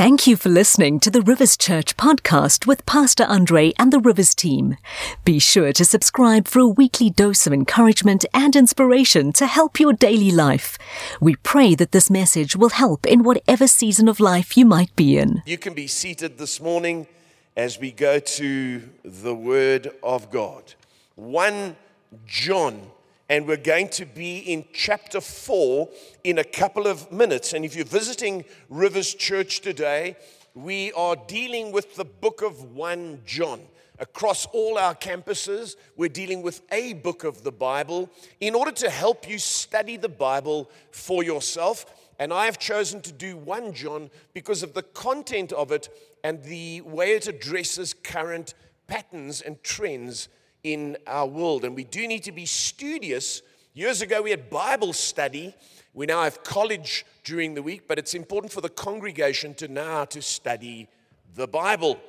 [0.00, 4.34] Thank you for listening to the Rivers Church podcast with Pastor Andre and the Rivers
[4.34, 4.78] team.
[5.26, 9.92] Be sure to subscribe for a weekly dose of encouragement and inspiration to help your
[9.92, 10.78] daily life.
[11.20, 15.18] We pray that this message will help in whatever season of life you might be
[15.18, 15.42] in.
[15.44, 17.06] You can be seated this morning
[17.54, 20.72] as we go to the Word of God.
[21.16, 21.76] 1
[22.24, 22.90] John
[23.30, 25.88] and we're going to be in chapter 4
[26.24, 27.52] in a couple of minutes.
[27.52, 30.16] And if you're visiting Rivers Church today,
[30.54, 33.60] we are dealing with the book of 1 John.
[34.00, 38.90] Across all our campuses, we're dealing with a book of the Bible in order to
[38.90, 41.86] help you study the Bible for yourself.
[42.18, 45.88] And I have chosen to do 1 John because of the content of it
[46.24, 48.54] and the way it addresses current
[48.88, 50.28] patterns and trends
[50.64, 51.64] in our world.
[51.64, 53.42] And we do need to be studious.
[53.74, 55.54] Years ago, we had Bible study.
[55.94, 60.04] We now have college during the week, but it's important for the congregation to now
[60.06, 60.88] to study
[61.34, 62.00] the Bible.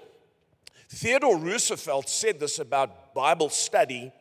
[0.89, 4.11] Theodore Roosevelt said this about Bible study.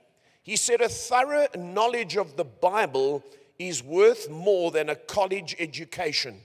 [0.42, 3.24] He said, A thorough knowledge of the Bible
[3.58, 6.40] is worth more than a college education.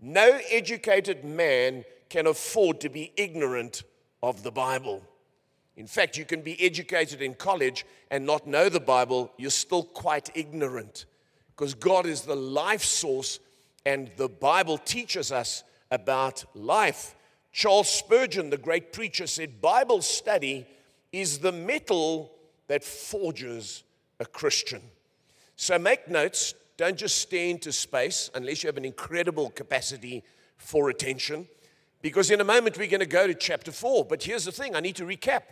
[0.00, 3.82] No educated man can afford to be ignorant
[4.22, 5.02] of the Bible.
[5.76, 9.82] In fact, you can be educated in college and not know the Bible, you're still
[9.82, 11.04] quite ignorant
[11.54, 13.40] because God is the life source
[13.84, 17.14] and the Bible teaches us about life.
[17.52, 20.66] Charles Spurgeon, the great preacher, said Bible study
[21.12, 22.32] is the metal
[22.68, 23.84] that forges
[24.18, 24.82] a Christian.
[25.56, 30.24] So make notes, don't just stare into space unless you have an incredible capacity
[30.58, 31.46] for attention.
[32.02, 34.04] Because in a moment we're going to go to chapter 4.
[34.04, 35.42] But here's the thing I need to recap.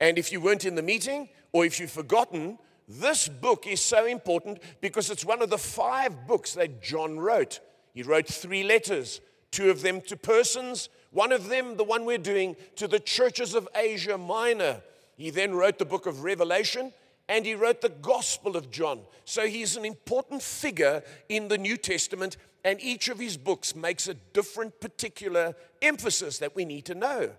[0.00, 4.06] And if you weren't in the meeting or if you've forgotten, this book is so
[4.06, 7.60] important because it's one of the five books that John wrote.
[7.94, 12.18] He wrote three letters, two of them to persons, one of them, the one we're
[12.18, 14.82] doing, to the churches of Asia Minor.
[15.16, 16.92] He then wrote the book of Revelation
[17.28, 19.00] and he wrote the Gospel of John.
[19.24, 24.08] So he's an important figure in the New Testament, and each of his books makes
[24.08, 27.30] a different particular emphasis that we need to know.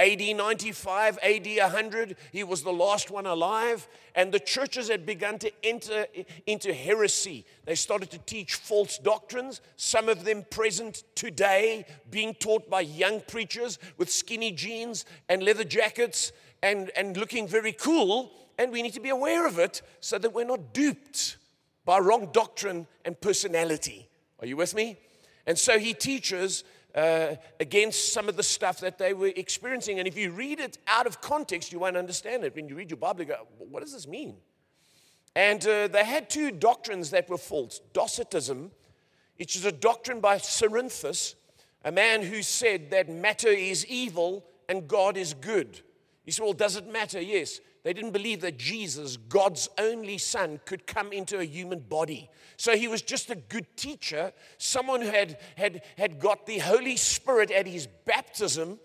[0.00, 5.40] AD 95, AD 100, he was the last one alive, and the churches had begun
[5.40, 6.06] to enter
[6.46, 7.44] into heresy.
[7.64, 13.20] They started to teach false doctrines, some of them present today, being taught by young
[13.22, 16.30] preachers with skinny jeans and leather jackets
[16.62, 18.30] and, and looking very cool.
[18.56, 21.38] And we need to be aware of it so that we're not duped
[21.84, 24.08] by wrong doctrine and personality.
[24.38, 24.96] Are you with me?
[25.44, 26.62] And so he teaches
[26.94, 29.98] uh, against some of the stuff that they were experiencing.
[29.98, 32.54] And if you read it out of context, you won't understand it.
[32.54, 34.36] When you read your Bible, you go, what does this mean?
[35.34, 38.70] And uh, they had two doctrines that were false Docetism,
[39.36, 41.34] which is a doctrine by Cerinthus,
[41.84, 45.80] a man who said that matter is evil and God is good.
[46.24, 47.20] He said, Well, does it matter?
[47.20, 47.60] Yes.
[47.84, 52.28] They didn't believe that Jesus, God's only son, could come into a human body.
[52.56, 56.96] So he was just a good teacher, someone who had, had, had got the Holy
[56.96, 58.78] Spirit at his baptism.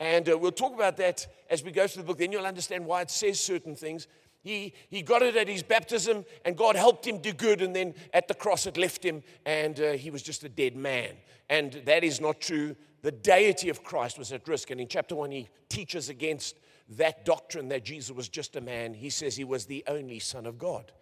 [0.00, 2.18] And uh, we'll talk about that as we go through the book.
[2.18, 4.08] Then you'll understand why it says certain things.
[4.42, 7.62] He, he got it at his baptism, and God helped him do good.
[7.62, 10.76] And then at the cross, it left him, and uh, he was just a dead
[10.76, 11.12] man.
[11.48, 12.76] And that is not true.
[13.02, 14.70] The deity of Christ was at risk.
[14.70, 16.56] And in chapter one, he teaches against
[16.90, 18.94] that doctrine that Jesus was just a man.
[18.94, 20.92] He says he was the only Son of God.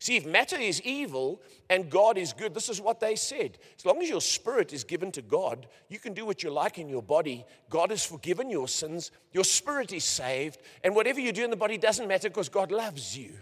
[0.00, 3.58] See, if matter is evil and God is good, this is what they said.
[3.78, 6.78] As long as your spirit is given to God, you can do what you like
[6.78, 7.44] in your body.
[7.68, 11.56] God has forgiven your sins, your spirit is saved, and whatever you do in the
[11.56, 13.32] body doesn't matter because God loves you.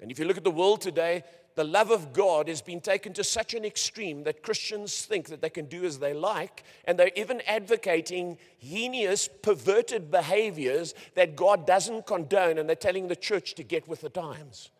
[0.00, 1.24] And if you look at the world today,
[1.54, 5.40] the love of God has been taken to such an extreme that Christians think that
[5.40, 11.66] they can do as they like, and they're even advocating heinous, perverted behaviors that God
[11.66, 14.70] doesn't condone, and they're telling the church to get with the times.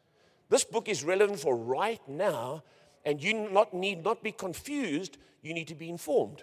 [0.49, 2.65] This book is relevant for right now,
[3.05, 6.43] and you not, need not be confused, you need to be informed.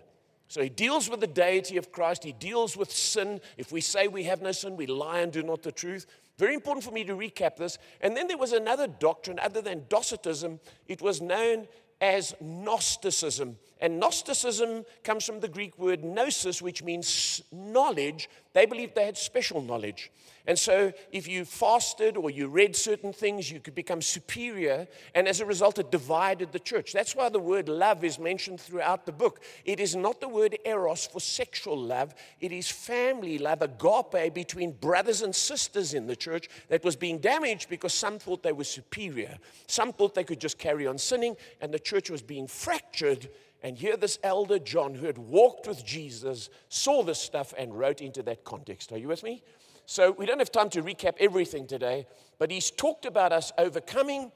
[0.52, 2.26] So he deals with the deity of Christ.
[2.26, 3.40] He deals with sin.
[3.56, 6.06] If we say we have no sin, we lie and do not the truth.
[6.38, 7.78] Very important for me to recap this.
[8.02, 10.60] And then there was another doctrine other than Docetism.
[10.90, 11.70] It was known
[12.02, 13.60] as Gnosticism.
[13.80, 18.30] And Gnosticism comes from the Greek word gnosis, which means knowledge.
[18.52, 20.12] They believed they had special knowledge.
[20.48, 24.88] And so, if you fasted or you read certain things, you could become superior.
[25.14, 26.94] And as a result, it divided the church.
[26.94, 29.42] That's why the word love is mentioned throughout the book.
[29.66, 34.72] It is not the word eros for sexual love, it is family love, agape, between
[34.72, 38.64] brothers and sisters in the church that was being damaged because some thought they were
[38.64, 39.38] superior.
[39.68, 43.30] Some thought they could just carry on sinning, and the church was being fractured
[43.64, 48.02] And here, this elder John, who had walked with Jesus, saw this stuff and wrote
[48.02, 48.92] into that context.
[48.92, 49.44] Are you with me?
[49.92, 52.08] So, we don't have time to recap everything today,
[52.40, 54.32] but he's talked about us overcoming.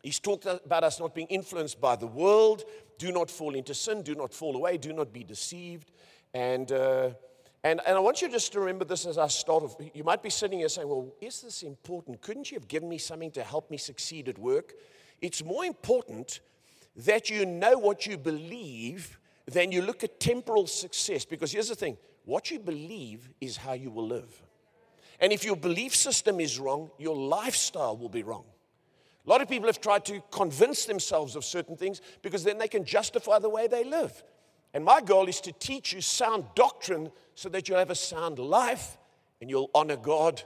[0.00, 2.62] He's talked about us not being influenced by the world.
[2.96, 4.02] Do not fall into sin.
[4.02, 4.76] Do not fall away.
[4.76, 5.90] Do not be deceived.
[6.34, 7.10] And, uh,
[7.64, 9.74] and, and I want you just to remember this as I start off.
[9.92, 12.20] You might be sitting here saying, Well, is this important?
[12.20, 14.74] Couldn't you have given me something to help me succeed at work?
[15.20, 16.38] It's more important
[16.94, 21.24] that you know what you believe than you look at temporal success.
[21.24, 24.45] Because here's the thing what you believe is how you will live.
[25.20, 28.44] And if your belief system is wrong, your lifestyle will be wrong.
[29.26, 32.68] A lot of people have tried to convince themselves of certain things because then they
[32.68, 34.22] can justify the way they live.
[34.72, 38.38] And my goal is to teach you sound doctrine so that you'll have a sound
[38.38, 38.98] life
[39.40, 40.42] and you'll honor God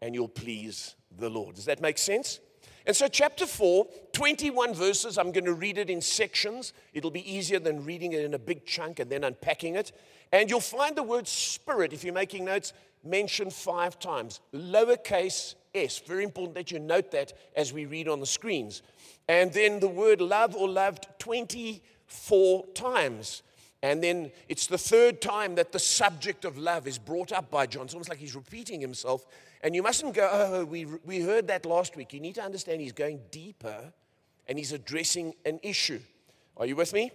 [0.00, 1.56] and you'll please the Lord.
[1.56, 2.40] Does that make sense?
[2.86, 6.72] And so, chapter 4, 21 verses, I'm going to read it in sections.
[6.92, 9.92] It'll be easier than reading it in a big chunk and then unpacking it.
[10.32, 12.72] And you'll find the word spirit, if you're making notes,
[13.04, 14.40] mentioned five times.
[14.54, 15.98] Lowercase s.
[16.00, 18.82] Very important that you note that as we read on the screens.
[19.28, 23.42] And then the word love or loved 24 times.
[23.82, 27.66] And then it's the third time that the subject of love is brought up by
[27.66, 27.84] John.
[27.84, 29.26] It's almost like he's repeating himself.
[29.62, 32.12] And you mustn't go, oh, we, we heard that last week.
[32.12, 33.92] You need to understand he's going deeper
[34.46, 36.00] and he's addressing an issue.
[36.56, 37.10] Are you with me?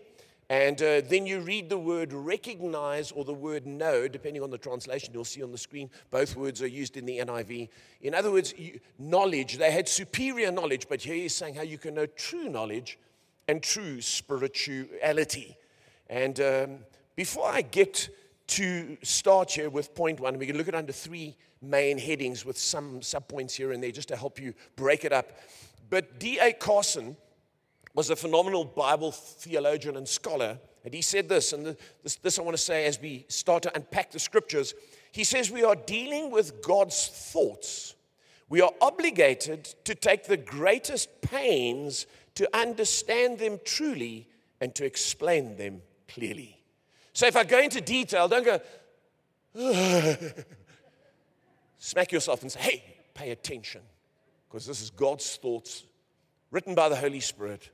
[0.50, 4.58] And uh, then you read the word recognize or the word know, depending on the
[4.58, 5.14] translation.
[5.14, 7.68] You'll see on the screen, both words are used in the NIV.
[8.02, 8.54] In other words,
[8.98, 9.58] knowledge.
[9.58, 12.98] They had superior knowledge, but here he's saying how you can know true knowledge
[13.50, 15.58] and true spirituality.
[16.10, 16.80] And um,
[17.18, 18.10] before I get
[18.48, 22.58] to start here with point one, we can look at under three main headings with
[22.58, 25.32] some subpoints here and there just to help you break it up.
[25.90, 26.54] But D.A.
[26.54, 27.18] Carson
[27.98, 30.60] was a phenomenal Bible theologian and scholar.
[30.86, 33.76] And he said this, and this, this I want to say as we start to
[33.76, 34.76] unpack the scriptures.
[35.12, 37.96] He says, We are dealing with God's thoughts.
[38.50, 42.06] We are obligated to take the greatest pains
[42.36, 44.28] to understand them truly
[44.62, 46.62] and to explain them clearly.
[47.14, 48.62] So if I go into detail, don't go,
[51.80, 52.84] smack yourself and say, hey,
[53.16, 53.82] pay attention,
[54.48, 55.84] because this is God's thoughts
[56.52, 57.72] written by the Holy Spirit.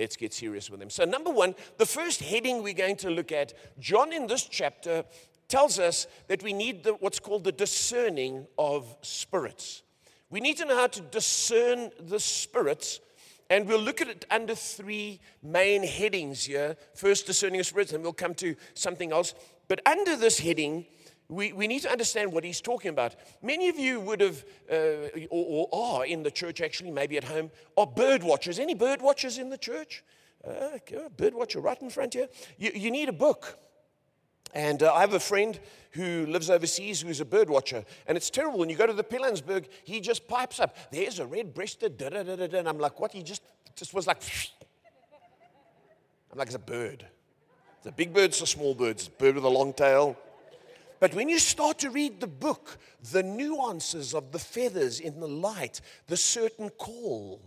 [0.00, 0.88] Let's get serious with them.
[0.88, 5.04] So, number one, the first heading we're going to look at, John in this chapter
[5.46, 9.82] tells us that we need the, what's called the discerning of spirits.
[10.30, 13.00] We need to know how to discern the spirits
[13.50, 16.76] and we'll look at it under three main headings here.
[16.94, 19.34] First, discerning of spirits, and we'll come to something else.
[19.66, 20.86] But under this heading,
[21.30, 23.14] we, we need to understand what he's talking about.
[23.40, 27.24] Many of you would have, uh, or, or, are in the church actually, maybe at
[27.24, 28.58] home, are bird watchers.
[28.58, 30.04] Any bird watchers in the church?
[30.46, 30.78] Uh,
[31.16, 32.28] bird watcher right in front here.
[32.58, 33.58] You, you need a book.
[34.52, 35.58] And uh, I have a friend
[35.92, 37.84] who lives overseas who's a bird watcher.
[38.08, 38.58] And it's terrible.
[38.58, 42.08] When you go to the Pilanesberg, he just pipes up, there's a red breasted, da
[42.08, 42.58] da da da da.
[42.58, 43.12] And I'm like, what?
[43.12, 43.42] He just,
[43.76, 44.20] just was like,
[46.32, 47.06] I'm like, it's a bird.
[47.78, 48.96] It's a big bird, it's a small bird.
[48.96, 50.16] It's a bird with a long tail.
[51.00, 52.78] But when you start to read the book,
[53.10, 57.40] the nuances of the feathers in the light, the certain call,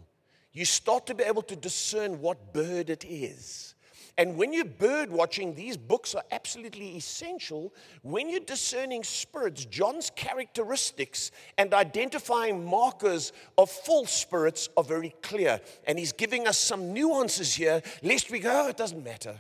[0.52, 3.76] you start to be able to discern what bird it is.
[4.18, 7.74] And when you're bird watching, these books are absolutely essential.
[8.04, 15.60] When you're discerning spirits, John's characteristics and identifying markers of false spirits are very clear.
[15.86, 19.40] And he's giving us some nuances here, lest we go, oh, it doesn't matter.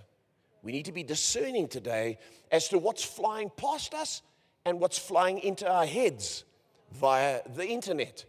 [0.64, 2.18] We need to be discerning today
[2.50, 4.22] as to what's flying past us
[4.66, 6.46] and what's flying into our heads
[6.94, 8.26] via the internet.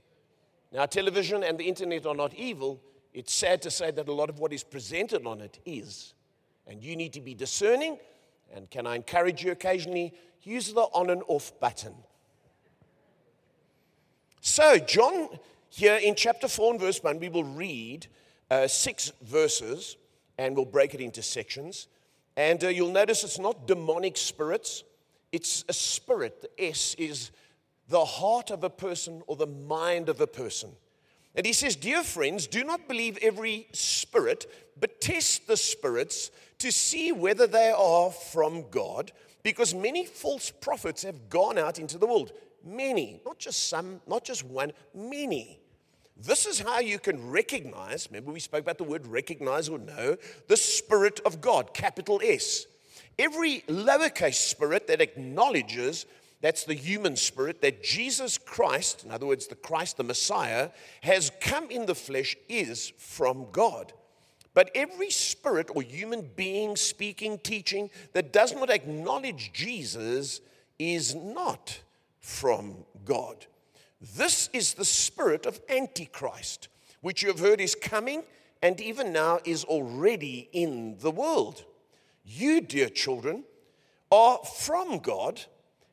[0.73, 2.81] Now, television and the internet are not evil.
[3.13, 6.15] It's sad to say that a lot of what is presented on it is.
[6.67, 7.99] And you need to be discerning.
[8.53, 10.13] And can I encourage you occasionally?
[10.43, 11.95] Use the on and off button.
[14.41, 15.29] So, John,
[15.69, 18.09] here in chapter 4 and verse 1, we will read
[18.51, 19.97] uh, six verses
[20.37, 21.87] and we'll break it into sections.
[22.37, 24.83] And uh, you'll notice it's not demonic spirits,
[25.33, 26.43] it's a spirit.
[26.43, 27.31] The S is
[27.89, 30.71] the heart of a person or the mind of a person.
[31.35, 34.47] And he says, Dear friends, do not believe every spirit,
[34.79, 39.13] but test the spirits to see whether they are from God,
[39.43, 42.33] because many false prophets have gone out into the world.
[42.65, 45.61] Many, not just some, not just one, many.
[46.17, 50.17] This is how you can recognize, remember we spoke about the word recognize or know,
[50.49, 52.67] the Spirit of God, capital S.
[53.19, 56.07] Every lowercase spirit that acknowledges
[56.41, 60.71] that's the human spirit that Jesus Christ, in other words, the Christ, the Messiah,
[61.03, 63.93] has come in the flesh is from God.
[64.53, 70.41] But every spirit or human being speaking, teaching that does not acknowledge Jesus
[70.79, 71.81] is not
[72.21, 73.47] from God.
[74.13, 76.69] This is the spirit of Antichrist,
[77.01, 78.23] which you have heard is coming
[78.61, 81.65] and even now is already in the world.
[82.23, 83.45] You, dear children,
[84.13, 85.41] are from God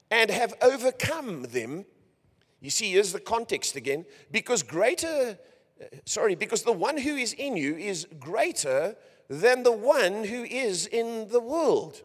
[0.09, 1.85] and have overcome them.
[2.59, 4.05] You see, here's the context again.
[4.29, 5.39] Because greater,
[6.03, 8.95] sorry, because the one who is in you is greater
[9.29, 12.01] than the one who is in the world.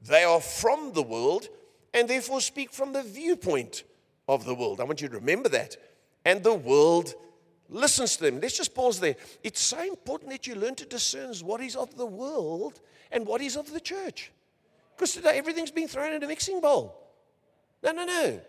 [0.00, 1.48] They are from the world
[1.92, 3.84] and therefore speak from the viewpoint
[4.34, 4.80] of the world.
[4.80, 5.76] I want you to remember that.
[6.24, 7.14] And the world
[7.68, 8.40] listens to them.
[8.40, 9.16] Let's just pause there.
[9.42, 13.40] It's so important that you learn to discern what is of the world and what
[13.40, 14.30] is of the church.
[14.96, 16.98] Because today everything's being thrown in a mixing bowl.
[17.82, 18.40] No, no, no.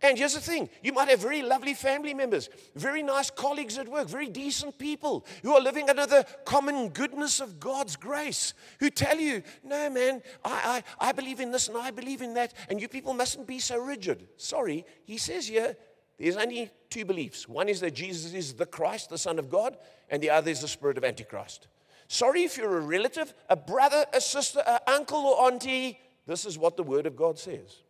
[0.00, 3.88] And here's the thing you might have very lovely family members, very nice colleagues at
[3.88, 8.90] work, very decent people who are living under the common goodness of God's grace, who
[8.90, 12.54] tell you, no, man, I, I, I believe in this and I believe in that,
[12.68, 14.28] and you people mustn't be so rigid.
[14.36, 15.76] Sorry, he says here,
[16.18, 17.48] there's only two beliefs.
[17.48, 19.76] One is that Jesus is the Christ, the Son of God,
[20.10, 21.66] and the other is the spirit of Antichrist.
[22.06, 26.56] Sorry if you're a relative, a brother, a sister, an uncle, or auntie, this is
[26.56, 27.82] what the Word of God says.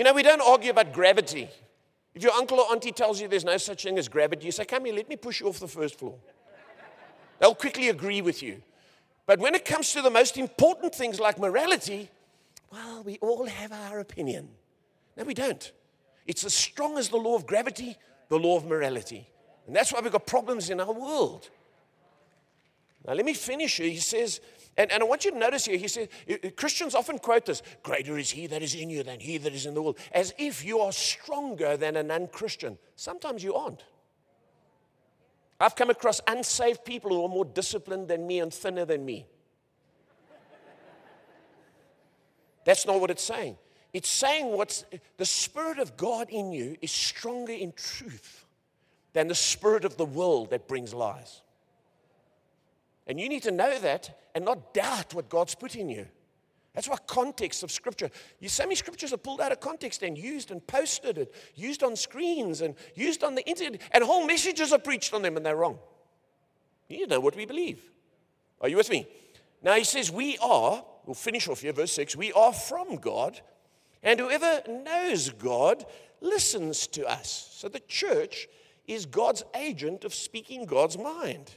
[0.00, 1.46] You know, we don't argue about gravity.
[2.14, 4.64] If your uncle or auntie tells you there's no such thing as gravity, you say,
[4.64, 6.14] Come here, let me push you off the first floor.
[7.38, 8.62] They'll quickly agree with you.
[9.26, 12.08] But when it comes to the most important things like morality,
[12.72, 14.48] well, we all have our opinion.
[15.18, 15.70] No, we don't.
[16.26, 17.94] It's as strong as the law of gravity,
[18.30, 19.28] the law of morality.
[19.66, 21.50] And that's why we've got problems in our world.
[23.06, 23.90] Now, let me finish here.
[23.90, 24.40] He says,
[24.80, 26.08] and, and I want you to notice here, he says,
[26.56, 29.66] Christians often quote this Greater is he that is in you than he that is
[29.66, 32.78] in the world, as if you are stronger than a non Christian.
[32.96, 33.84] Sometimes you aren't.
[35.60, 39.26] I've come across unsaved people who are more disciplined than me and thinner than me.
[42.64, 43.58] That's not what it's saying.
[43.92, 44.86] It's saying what's
[45.18, 48.46] the Spirit of God in you is stronger in truth
[49.12, 51.42] than the Spirit of the world that brings lies.
[53.06, 56.06] And you need to know that and not doubt what God's put in you.
[56.74, 58.10] That's why context of scripture.
[58.38, 61.26] You, so many scriptures are pulled out of context and used and posted and
[61.56, 65.36] used on screens and used on the internet, and whole messages are preached on them
[65.36, 65.78] and they're wrong.
[66.88, 67.82] You know what we believe.
[68.60, 69.06] Are you with me?
[69.62, 73.40] Now he says, We are, we'll finish off here, verse 6, we are from God,
[74.02, 75.84] and whoever knows God
[76.20, 77.50] listens to us.
[77.52, 78.48] So the church
[78.86, 81.52] is God's agent of speaking God's mind.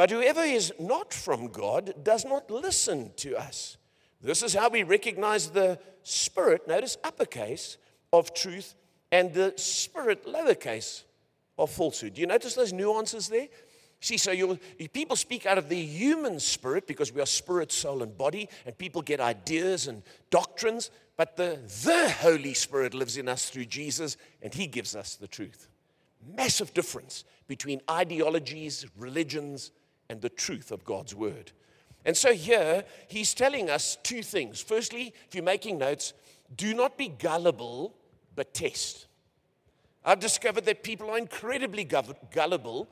[0.00, 3.76] But whoever is not from God does not listen to us.
[4.22, 7.76] This is how we recognize the spirit, notice uppercase,
[8.10, 8.74] of truth
[9.12, 11.02] and the spirit, lowercase,
[11.58, 12.14] of falsehood.
[12.14, 13.48] Do you notice those nuances there?
[14.00, 14.58] See, so you
[14.94, 18.78] people speak out of the human spirit because we are spirit, soul, and body, and
[18.78, 24.16] people get ideas and doctrines, but the, the Holy Spirit lives in us through Jesus,
[24.40, 25.68] and He gives us the truth.
[26.26, 29.72] Massive difference between ideologies, religions,
[30.10, 31.52] and the truth of God's word.
[32.04, 34.60] And so here, he's telling us two things.
[34.60, 36.14] Firstly, if you're making notes,
[36.56, 37.94] do not be gullible,
[38.34, 39.06] but test.
[40.04, 42.88] I've discovered that people are incredibly gullible.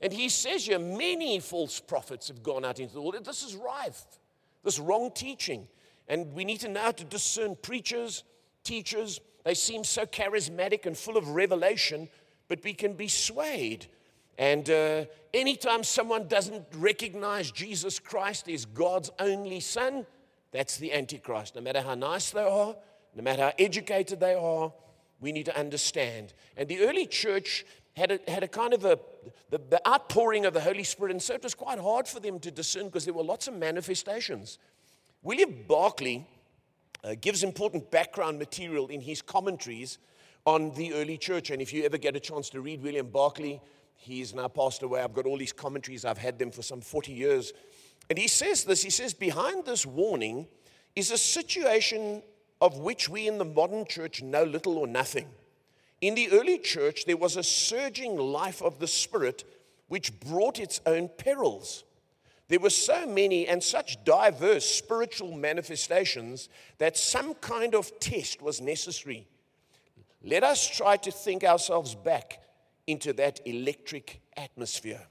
[0.00, 3.16] And he says here, many false prophets have gone out into the world.
[3.24, 4.04] This is rife,
[4.62, 5.66] this wrong teaching.
[6.06, 8.22] And we need to now to discern preachers,
[8.62, 9.20] teachers.
[9.44, 12.08] They seem so charismatic and full of revelation,
[12.46, 13.88] but we can be swayed
[14.40, 15.04] and uh,
[15.34, 20.06] anytime someone doesn't recognize Jesus Christ as God's only Son,
[20.50, 21.56] that's the Antichrist.
[21.56, 22.74] No matter how nice they are,
[23.14, 24.72] no matter how educated they are,
[25.20, 26.32] we need to understand.
[26.56, 28.98] And the early church had a, had a kind of a,
[29.50, 32.40] the, the outpouring of the Holy Spirit, and so it was quite hard for them
[32.40, 34.58] to discern because there were lots of manifestations.
[35.22, 36.26] William Barclay
[37.04, 39.98] uh, gives important background material in his commentaries
[40.46, 41.50] on the early church.
[41.50, 43.60] And if you ever get a chance to read William Barclay,
[44.02, 45.02] He's now passed away.
[45.02, 47.52] I've got all these commentaries, I've had them for some 40 years.
[48.08, 50.48] And he says this he says, Behind this warning
[50.96, 52.22] is a situation
[52.62, 55.28] of which we in the modern church know little or nothing.
[56.00, 59.44] In the early church, there was a surging life of the Spirit
[59.88, 61.84] which brought its own perils.
[62.48, 68.62] There were so many and such diverse spiritual manifestations that some kind of test was
[68.62, 69.28] necessary.
[70.24, 72.40] Let us try to think ourselves back
[72.86, 75.06] into that electric atmosphere.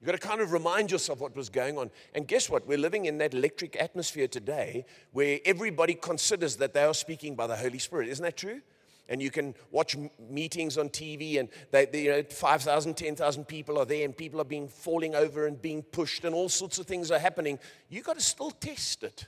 [0.00, 1.90] You've got to kind of remind yourself what was going on.
[2.14, 2.66] And guess what?
[2.68, 7.48] We're living in that electric atmosphere today where everybody considers that they are speaking by
[7.48, 8.08] the Holy Spirit.
[8.08, 8.60] Isn't that true?
[9.08, 9.96] and you can watch
[10.30, 14.40] meetings on TV, and they, they, you know, 5,000, 10,000 people are there, and people
[14.40, 17.58] are being falling over and being pushed, and all sorts of things are happening.
[17.88, 19.26] You've got to still test it.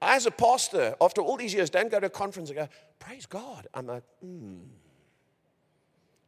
[0.00, 2.68] I, as a pastor, after all these years, don't go to a conference and go,
[2.98, 3.66] Praise God.
[3.74, 4.58] I'm like, hmm.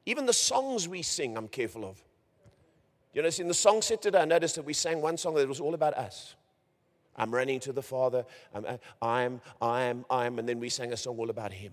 [0.06, 2.02] Even the songs we sing, I'm careful of.
[3.12, 5.48] You know, in the song set today, I noticed that we sang one song that
[5.48, 6.34] was all about us.
[7.16, 8.24] I'm running to the Father.
[8.52, 11.72] I'm, uh, I'm, I'm, I'm, and then we sang a song all about Him.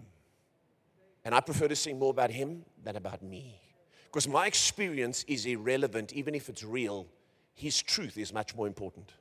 [1.25, 3.59] And I prefer to sing more about Him than about me.
[4.05, 7.07] Because my experience is irrelevant, even if it's real.
[7.55, 9.11] His truth is much more important.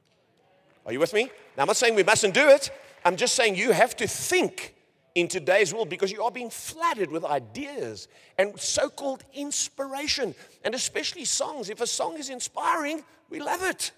[0.84, 1.30] Are you with me?
[1.56, 2.70] Now, I'm not saying we mustn't do it.
[3.04, 4.74] I'm just saying you have to think
[5.14, 10.74] in today's world because you are being flooded with ideas and so called inspiration, and
[10.74, 11.68] especially songs.
[11.68, 13.92] If a song is inspiring, we love it.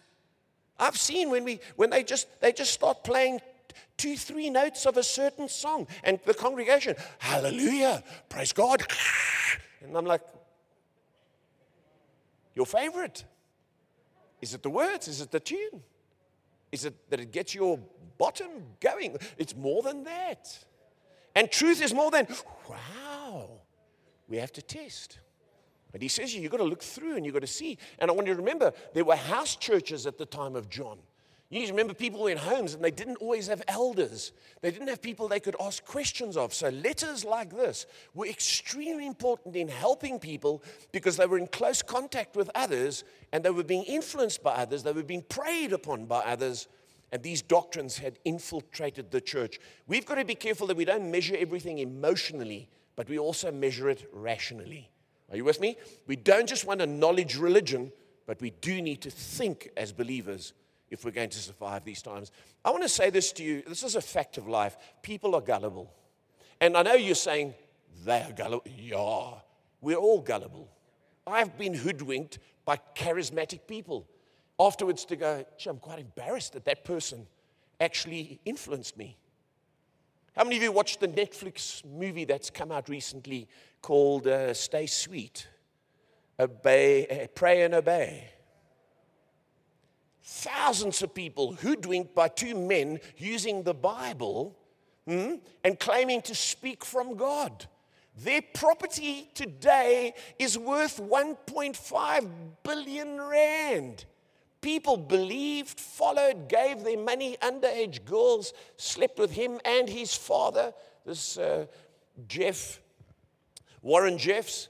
[0.78, 3.40] I've seen when, we, when they, just, they just start playing
[3.96, 8.82] two, three notes of a certain song, and the congregation, hallelujah, praise God.
[9.84, 10.20] And I'm like,
[12.54, 13.24] your favorite?
[14.40, 15.08] Is it the words?
[15.08, 15.82] Is it the tune?
[16.70, 17.78] Is it that it gets your
[18.16, 18.48] bottom
[18.80, 19.16] going?
[19.38, 20.56] It's more than that.
[21.34, 22.26] And truth is more than,
[22.68, 23.48] wow,
[24.28, 25.18] we have to test.
[25.92, 27.78] But he says you've got to look through and you've got to see.
[27.98, 30.98] And I want you to remember there were house churches at the time of John.
[31.50, 34.32] You need to remember people were in homes and they didn't always have elders.
[34.62, 36.54] They didn't have people they could ask questions of.
[36.54, 37.84] So letters like this
[38.14, 40.62] were extremely important in helping people
[40.92, 44.82] because they were in close contact with others and they were being influenced by others.
[44.82, 46.68] They were being preyed upon by others.
[47.12, 49.60] And these doctrines had infiltrated the church.
[49.86, 53.90] We've got to be careful that we don't measure everything emotionally, but we also measure
[53.90, 54.90] it rationally.
[55.30, 55.76] Are you with me?
[56.06, 57.92] We don't just want a knowledge religion,
[58.26, 60.54] but we do need to think as believers
[60.90, 62.32] if we're going to survive these times.
[62.64, 64.76] I want to say this to you this is a fact of life.
[65.02, 65.92] People are gullible.
[66.60, 67.54] And I know you're saying,
[68.04, 68.64] they are gullible.
[68.78, 69.40] Yeah,
[69.80, 70.68] we're all gullible.
[71.26, 74.06] I've been hoodwinked by charismatic people
[74.66, 77.26] afterwards to go, gee, I'm quite embarrassed that that person
[77.80, 79.16] actually influenced me.
[80.36, 83.48] How many of you watched the Netflix movie that's come out recently
[83.82, 85.48] called uh, Stay Sweet?
[86.38, 88.30] Obey, uh, pray and obey.
[90.22, 94.56] Thousands of people hoodwinked by two men using the Bible
[95.06, 97.66] hmm, and claiming to speak from God.
[98.16, 102.30] Their property today is worth 1.5
[102.62, 104.04] billion rand.
[104.62, 107.36] People believed, followed, gave their money.
[107.42, 110.72] Underage girls slept with him and his father,
[111.04, 111.66] this uh,
[112.28, 112.80] Jeff,
[113.82, 114.68] Warren Jeffs,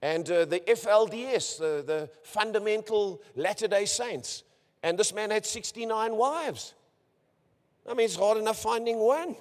[0.00, 4.44] and uh, the FLDS, the, the Fundamental Latter day Saints.
[4.82, 6.74] And this man had 69 wives.
[7.86, 9.36] I mean, it's hard enough finding one.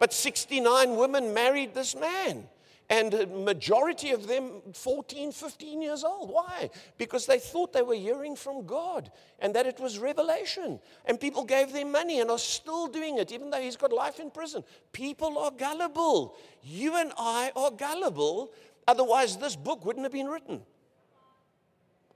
[0.00, 2.48] But 69 women married this man
[2.90, 6.28] and a majority of them 14, 15 years old.
[6.28, 6.70] Why?
[6.98, 10.80] Because they thought they were hearing from God and that it was revelation.
[11.06, 14.18] And people gave them money and are still doing it, even though he's got life
[14.18, 14.64] in prison.
[14.90, 16.36] People are gullible.
[16.64, 18.52] You and I are gullible.
[18.88, 20.62] Otherwise, this book wouldn't have been written.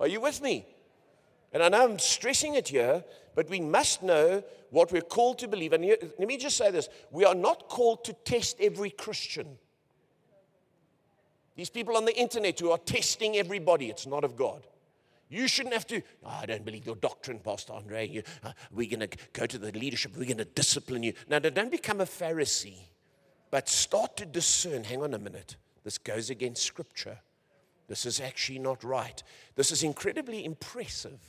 [0.00, 0.66] Are you with me?
[1.52, 3.04] And I know I'm stressing it here,
[3.36, 5.72] but we must know what we're called to believe.
[5.72, 9.56] And let me just say this we are not called to test every Christian.
[11.56, 14.66] These people on the internet who are testing everybody, it's not of God.
[15.28, 18.06] You shouldn't have to, oh, I don't believe your doctrine, Pastor Andre.
[18.06, 21.14] You, uh, we're going to go to the leadership, we're going to discipline you.
[21.28, 22.88] Now, don't become a Pharisee,
[23.50, 27.18] but start to discern hang on a minute, this goes against Scripture.
[27.86, 29.22] This is actually not right.
[29.56, 31.20] This is incredibly impressive.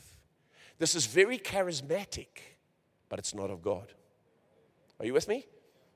[0.78, 2.28] This is very charismatic,
[3.10, 3.94] but it's not of God.
[5.00, 5.46] Are you with me?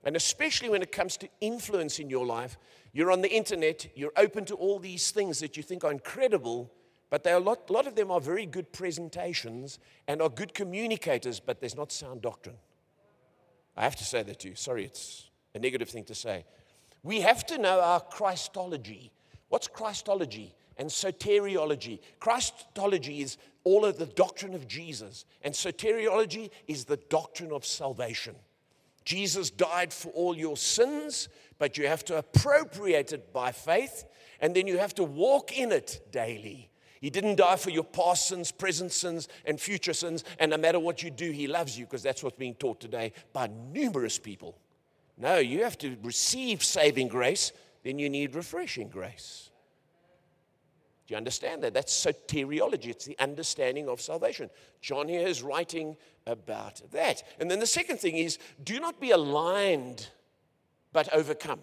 [0.03, 2.57] And especially when it comes to influence in your life,
[2.93, 6.71] you're on the internet, you're open to all these things that you think are incredible,
[7.09, 11.39] but a lot, a lot of them are very good presentations and are good communicators,
[11.39, 12.57] but there's not sound doctrine.
[13.75, 14.55] I have to say that to you.
[14.55, 16.45] Sorry, it's a negative thing to say.
[17.03, 19.11] We have to know our Christology.
[19.49, 21.99] What's Christology and soteriology?
[22.19, 28.35] Christology is all of the doctrine of Jesus, and soteriology is the doctrine of salvation.
[29.09, 34.05] Jesus died for all your sins, but you have to appropriate it by faith,
[34.39, 36.69] and then you have to walk in it daily.
[37.01, 40.79] He didn't die for your past sins, present sins, and future sins, and no matter
[40.79, 44.59] what you do, He loves you because that's what's being taught today by numerous people.
[45.17, 49.48] No, you have to receive saving grace, then you need refreshing grace.
[51.09, 51.73] Do you understand that?
[51.73, 52.89] That's soteriology.
[52.89, 54.51] It's the understanding of salvation.
[54.79, 57.23] John here is writing about that.
[57.39, 60.07] And then the second thing is do not be aligned,
[60.93, 61.61] but overcome.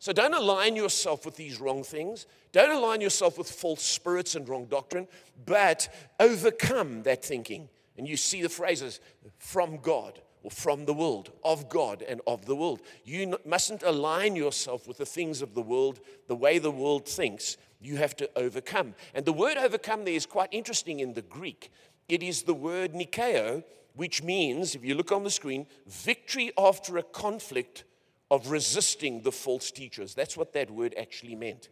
[0.00, 2.26] So don't align yourself with these wrong things.
[2.50, 5.06] Don't align yourself with false spirits and wrong doctrine,
[5.46, 7.68] but overcome that thinking.
[7.96, 8.98] And you see the phrases
[9.38, 12.80] from God or from the world, of God and of the world.
[13.04, 17.56] You mustn't align yourself with the things of the world, the way the world thinks.
[17.80, 18.94] You have to overcome.
[19.14, 21.70] And the word overcome there is quite interesting in the Greek.
[22.08, 23.62] It is the word nikeo,
[23.94, 27.84] which means, if you look on the screen, victory after a conflict
[28.30, 30.14] of resisting the false teachers.
[30.14, 31.68] That's what that word actually meant.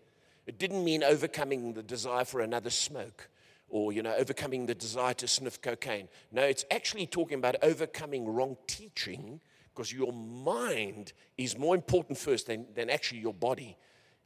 [0.47, 3.29] It didn't mean overcoming the desire for another smoke
[3.69, 8.25] or you know overcoming the desire to sniff cocaine no it's actually talking about overcoming
[8.25, 9.41] wrong teaching
[9.75, 13.77] because your mind is more important first than, than actually your body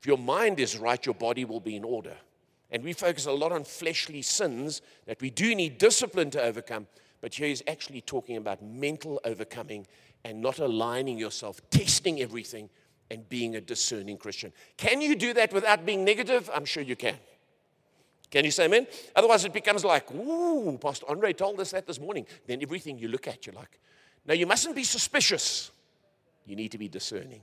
[0.00, 2.16] if your mind is right your body will be in order
[2.70, 6.86] and we focus a lot on fleshly sins that we do need discipline to overcome
[7.20, 9.86] but here he's actually talking about mental overcoming
[10.24, 12.68] and not aligning yourself testing everything
[13.10, 16.96] and being a discerning christian can you do that without being negative i'm sure you
[16.96, 17.16] can
[18.30, 18.86] can you say amen?
[19.16, 22.26] Otherwise, it becomes like, ooh, Pastor Andre told us that this morning.
[22.46, 23.80] Then everything you look at, you're like,
[24.24, 25.72] no, you mustn't be suspicious.
[26.46, 27.42] You need to be discerning.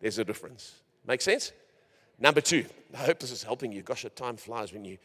[0.00, 0.76] There's a difference.
[1.06, 1.52] Make sense?
[2.18, 3.82] Number two, I hope this is helping you.
[3.82, 4.98] Gosh, time flies when you're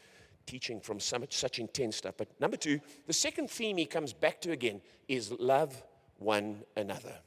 [0.46, 2.14] teaching from so much, such intense stuff.
[2.16, 5.82] But number two, the second theme he comes back to again is love
[6.18, 7.18] one another.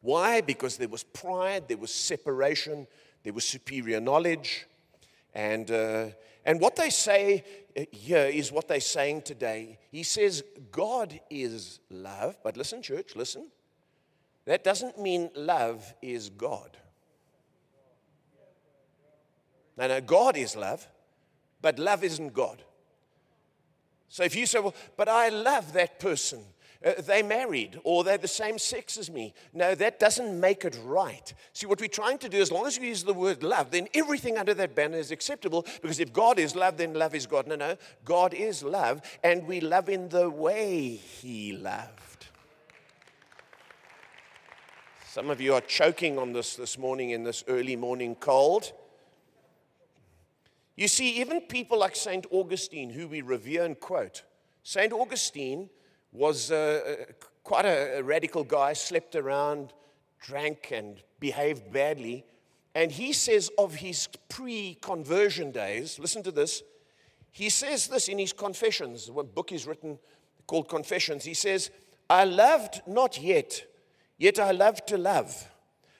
[0.00, 0.40] Why?
[0.40, 2.86] Because there was pride, there was separation,
[3.22, 4.66] there was superior knowledge.
[5.34, 6.08] And, uh,
[6.44, 7.42] and what they say
[7.76, 9.78] uh, here is what they're saying today.
[9.90, 12.36] He says, God is love.
[12.44, 13.48] But listen, church, listen.
[14.44, 16.76] That doesn't mean love is God.
[19.76, 20.86] No, no, God is love,
[21.60, 22.62] but love isn't God.
[24.08, 26.40] So if you say, well, but I love that person,
[26.84, 29.32] uh, they married or they're the same sex as me.
[29.52, 31.32] No, that doesn't make it right.
[31.52, 33.88] See, what we're trying to do, as long as we use the word love, then
[33.94, 37.46] everything under that banner is acceptable because if God is love, then love is God.
[37.46, 42.26] No, no, God is love, and we love in the way He loved.
[45.10, 48.72] Some of you are choking on this this morning in this early morning cold.
[50.76, 52.26] You see, even people like St.
[52.30, 54.22] Augustine, who we revere and quote,
[54.62, 54.92] St.
[54.92, 55.70] Augustine
[56.12, 57.12] was uh, uh,
[57.44, 59.72] quite a, a radical guy, slept around,
[60.20, 62.24] drank, and behaved badly.
[62.74, 66.62] And he says of his pre conversion days, listen to this.
[67.30, 69.98] He says this in his Confessions, one book is written
[70.46, 71.24] called Confessions.
[71.24, 71.70] He says,
[72.10, 73.64] I loved not yet,
[74.18, 75.48] yet I loved to love.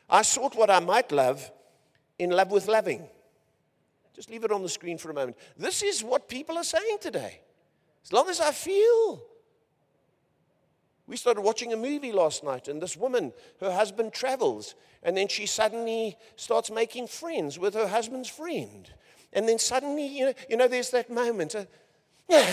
[0.09, 1.51] I sought what I might love
[2.19, 3.09] in love with loving.
[4.15, 5.37] Just leave it on the screen for a moment.
[5.57, 7.41] This is what people are saying today.
[8.05, 9.23] As long as I feel
[11.07, 15.29] we started watching a movie last night, and this woman, her husband travels, and then
[15.29, 18.91] she suddenly starts making friends with her husband's friend.
[19.33, 21.55] And then suddenly, you know, you know there's that moment.
[21.55, 21.65] Uh,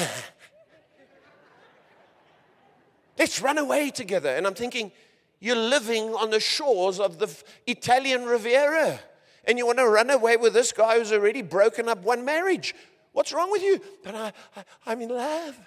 [3.17, 4.29] let's run away together.
[4.29, 4.91] And I'm thinking,
[5.39, 7.33] you're living on the shores of the
[7.67, 8.99] Italian Riviera,
[9.45, 12.75] and you want to run away with this guy who's already broken up one marriage.
[13.13, 13.81] What's wrong with you?
[14.03, 15.59] But I, I, I'm in love.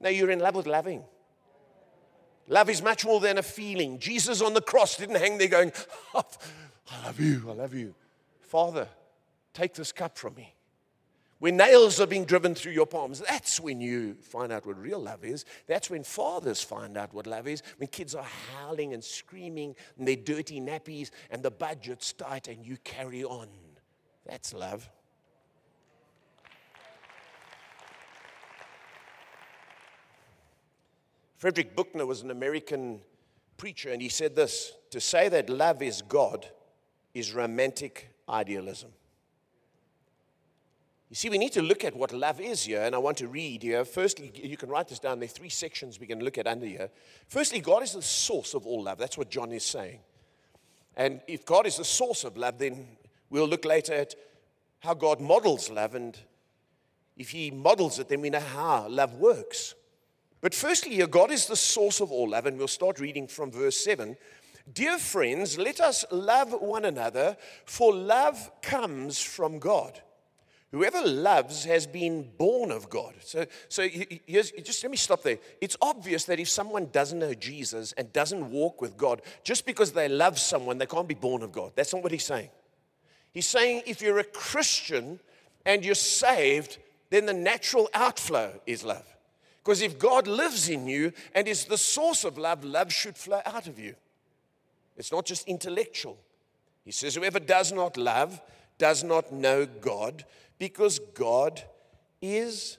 [0.00, 1.02] No, you're in love with loving.
[2.48, 3.98] Love is much more than a feeling.
[3.98, 5.72] Jesus on the cross didn't hang there going,
[6.14, 6.22] oh,
[6.92, 7.94] I love you, I love you.
[8.40, 8.86] Father,
[9.54, 10.53] take this cup from me.
[11.40, 15.00] When nails are being driven through your palms, that's when you find out what real
[15.00, 15.44] love is.
[15.66, 17.62] That's when fathers find out what love is.
[17.78, 22.64] When kids are howling and screaming in their dirty nappies and the budget's tight and
[22.64, 23.48] you carry on.
[24.26, 24.88] That's love.
[31.36, 33.02] Frederick Buechner was an American
[33.58, 36.48] preacher, and he said this To say that love is God
[37.12, 38.90] is romantic idealism.
[41.14, 43.28] You see, we need to look at what love is here, and I want to
[43.28, 43.84] read here.
[43.84, 45.20] Firstly, you can write this down.
[45.20, 46.90] There are three sections we can look at under here.
[47.28, 48.98] Firstly, God is the source of all love.
[48.98, 50.00] That's what John is saying.
[50.96, 52.88] And if God is the source of love, then
[53.30, 54.16] we'll look later at
[54.80, 55.94] how God models love.
[55.94, 56.18] And
[57.16, 59.76] if He models it, then we know how love works.
[60.40, 63.52] But firstly, here, God is the source of all love, and we'll start reading from
[63.52, 64.16] verse 7.
[64.72, 70.00] Dear friends, let us love one another, for love comes from God.
[70.74, 73.14] Whoever loves has been born of God.
[73.20, 75.38] So, so just let me stop there.
[75.60, 79.92] It's obvious that if someone doesn't know Jesus and doesn't walk with God, just because
[79.92, 81.70] they love someone, they can't be born of God.
[81.76, 82.48] That's not what he's saying.
[83.30, 85.20] He's saying if you're a Christian
[85.64, 89.06] and you're saved, then the natural outflow is love.
[89.62, 93.42] Because if God lives in you and is the source of love, love should flow
[93.46, 93.94] out of you.
[94.96, 96.18] It's not just intellectual,
[96.84, 98.40] He says, Whoever does not love
[98.76, 100.24] does not know God
[100.64, 101.62] because God
[102.22, 102.78] is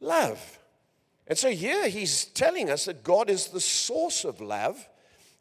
[0.00, 0.58] love.
[1.26, 4.88] And so here he's telling us that God is the source of love.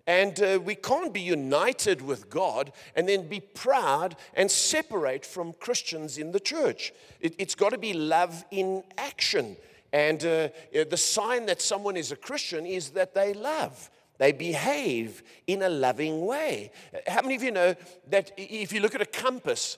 [0.06, 5.54] And uh, we can't be united with God and then be proud and separate from
[5.54, 6.92] Christians in the church.
[7.22, 9.56] It, has got to be love in action.
[9.94, 13.90] And uh, the sign that someone is a Christian is that they love.
[14.18, 16.72] They behave in a loving way.
[17.08, 17.74] How many of you know
[18.10, 19.78] that if you look at a compass,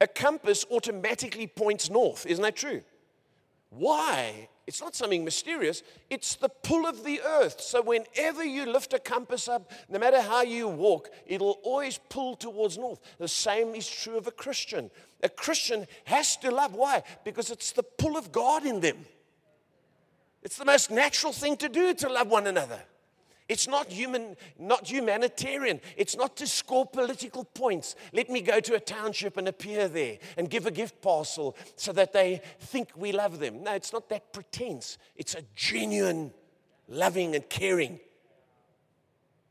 [0.00, 2.26] a compass automatically points north?
[2.26, 2.82] Isn't that true?
[3.70, 4.48] Why?
[4.66, 5.82] It's not something mysterious.
[6.10, 7.60] It's the pull of the earth.
[7.60, 12.34] So, whenever you lift a compass up, no matter how you walk, it'll always pull
[12.34, 13.00] towards north.
[13.18, 14.90] The same is true of a Christian.
[15.22, 16.74] A Christian has to love.
[16.74, 17.02] Why?
[17.24, 19.06] Because it's the pull of God in them.
[20.42, 22.80] It's the most natural thing to do to love one another.
[23.48, 25.80] It's not human, not humanitarian.
[25.96, 27.94] It's not to score political points.
[28.12, 31.92] Let me go to a township and appear there and give a gift parcel so
[31.92, 33.62] that they think we love them.
[33.62, 34.98] No, it's not that pretense.
[35.14, 36.32] It's a genuine
[36.88, 38.00] loving and caring.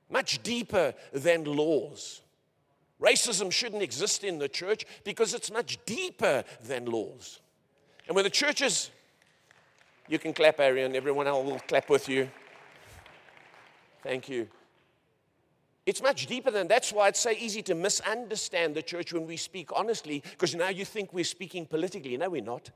[0.10, 2.22] Much deeper than laws.
[3.02, 7.40] Racism shouldn't exist in the church because it's much deeper than laws.
[8.08, 8.92] And when the churches,
[10.08, 12.30] you can clap, Arian, everyone else will clap with you.
[14.06, 14.48] Thank you.
[15.88, 19.36] It's much deeper than that's why it's so easy to misunderstand the church when we
[19.36, 22.16] speak honestly, because now you think we're speaking politically.
[22.16, 22.70] No, we're not.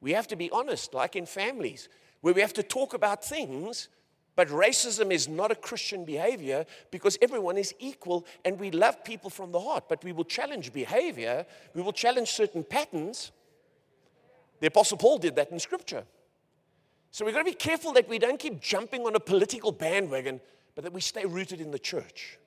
[0.00, 1.88] We have to be honest, like in families,
[2.20, 3.88] where we have to talk about things,
[4.36, 9.30] but racism is not a Christian behavior because everyone is equal and we love people
[9.30, 13.32] from the heart, but we will challenge behavior, we will challenge certain patterns.
[14.60, 16.04] The Apostle Paul did that in Scripture.
[17.10, 20.40] So we've got to be careful that we don't keep jumping on a political bandwagon
[20.78, 22.38] but that we stay rooted in the church.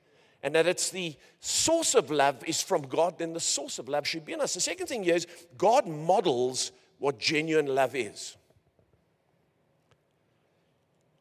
[0.41, 4.07] And that it's the source of love is from God, then the source of love
[4.07, 4.53] should be in us.
[4.53, 8.37] The second thing is God models what genuine love is.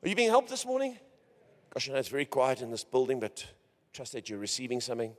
[0.04, 0.98] Are you being helped this morning?
[1.74, 3.44] Gosh, I know it's very quiet in this building, but
[3.92, 5.12] trust that you're receiving something.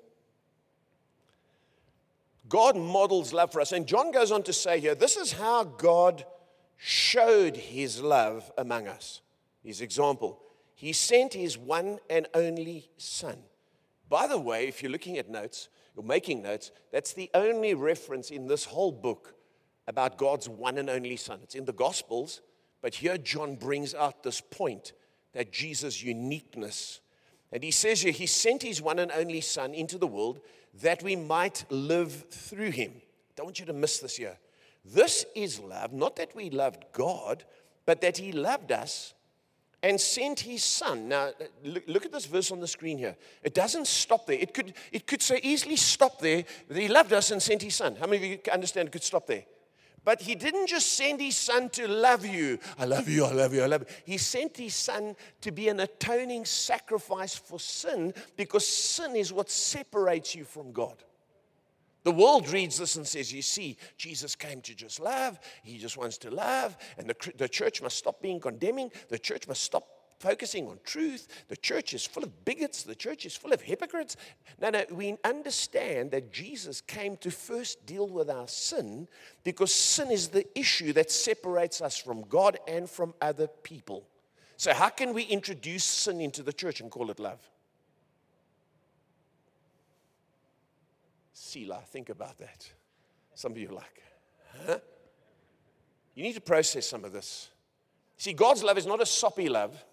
[2.48, 3.74] God models love for us.
[3.74, 6.24] And John goes on to say here this is how God
[6.78, 9.20] showed his love among us.
[9.62, 10.42] His example.
[10.82, 13.38] He sent his one and only Son.
[14.10, 18.32] By the way, if you're looking at notes, you're making notes, that's the only reference
[18.32, 19.36] in this whole book
[19.86, 21.38] about God's one and only Son.
[21.44, 22.41] It's in the Gospels,
[22.82, 24.94] but here John brings out this point
[25.34, 27.00] that Jesus' uniqueness.
[27.52, 30.41] And he says here, He sent His one and only Son into the world
[30.82, 32.94] that we might live through Him.
[33.36, 34.39] Don't want you to miss this here.
[34.84, 37.44] This is love, not that we loved God,
[37.86, 39.13] but that He loved us
[39.84, 41.08] and sent his son.
[41.08, 41.32] Now,
[41.63, 43.15] look, look, at this verse on the screen here.
[43.44, 44.38] It doesn't stop there.
[44.39, 47.76] It could, it could so easily stop there that he loved us and sent his
[47.76, 47.96] son.
[47.96, 49.44] How many of you understand it could stop there?
[50.04, 52.58] But he didn't just send his son to love you.
[52.78, 53.96] I love you, I love you, I love you.
[54.06, 59.50] He sent his son to be an atoning sacrifice for sin because sin is what
[59.50, 61.04] separates you from God.
[62.04, 65.40] The world reads this and says, You see, Jesus came to just love.
[65.64, 66.78] He just wants to love.
[66.98, 68.92] And the, the church must stop being condemning.
[69.10, 69.88] The church must stop
[70.22, 71.28] focusing on truth.
[71.48, 72.84] The church is full of bigots.
[72.84, 74.16] The church is full of hypocrites.
[74.60, 79.08] No, no, we understand that Jesus came to first deal with our sin
[79.44, 84.08] because sin is the issue that separates us from God and from other people.
[84.58, 87.40] So, how can we introduce sin into the church and call it love?
[91.42, 91.82] Selah.
[91.88, 92.72] Think about that.
[93.34, 94.04] Some of you are like,
[94.68, 94.78] huh?
[96.14, 97.50] You need to process some of this.
[98.18, 99.84] See, God's love is not a soppy love.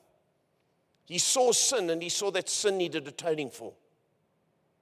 [1.07, 3.73] He saw sin and he saw that sin needed atoning for.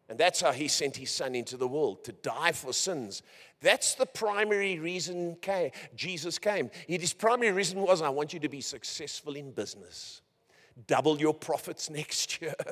[0.09, 3.23] And that's how he sent his son into the world to die for sins.
[3.61, 6.71] That's the primary reason came, Jesus came.
[6.89, 10.21] His primary reason was I want you to be successful in business,
[10.89, 12.55] double your profits next year.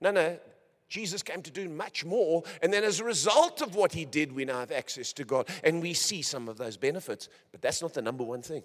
[0.00, 0.38] No, no,
[0.88, 2.42] Jesus came to do much more.
[2.62, 5.48] And then, as a result of what he did, we now have access to God.
[5.62, 7.28] And we see some of those benefits.
[7.52, 8.62] But that's not the number one thing.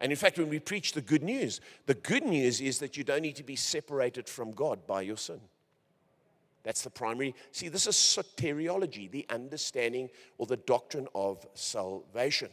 [0.00, 3.04] And in fact, when we preach the good news, the good news is that you
[3.04, 5.40] don't need to be separated from God by your sin.
[6.64, 7.34] That's the primary.
[7.52, 12.48] See, this is soteriology, the understanding or the doctrine of salvation.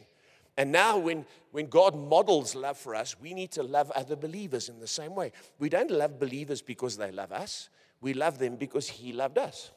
[0.56, 4.68] And now, when, when God models love for us, we need to love other believers
[4.68, 5.32] in the same way.
[5.58, 7.70] We don't love believers because they love us.
[8.02, 9.70] We love them because He loved us.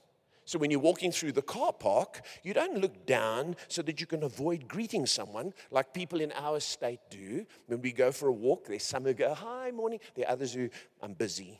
[0.43, 4.05] So when you're walking through the car park, you don't look down so that you
[4.05, 7.47] can avoid greeting someone like people in our state do.
[7.65, 9.99] When we go for a walk, there's some who go, Hi, morning.
[10.13, 10.69] There are others who,
[11.01, 11.59] I'm busy.